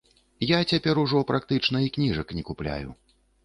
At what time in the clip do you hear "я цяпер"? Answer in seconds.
0.51-1.01